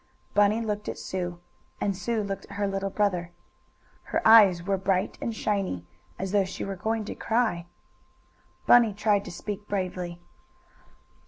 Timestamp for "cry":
7.13-7.67